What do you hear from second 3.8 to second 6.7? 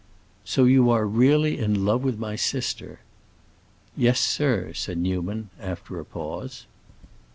"Yes, sir!" said Newman, after a pause.